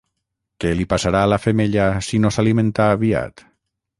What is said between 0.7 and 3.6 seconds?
li passarà a la femella si no s'alimenta aviat?